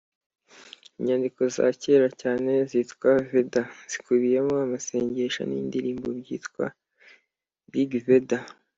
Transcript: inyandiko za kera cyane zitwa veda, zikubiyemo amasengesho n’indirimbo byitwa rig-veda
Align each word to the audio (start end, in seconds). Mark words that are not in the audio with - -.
inyandiko 0.99 1.39
za 1.55 1.67
kera 1.81 2.07
cyane 2.21 2.51
zitwa 2.69 3.11
veda, 3.29 3.63
zikubiyemo 3.91 4.55
amasengesho 4.65 5.41
n’indirimbo 5.45 6.07
byitwa 6.19 6.65
rig-veda 7.73 8.39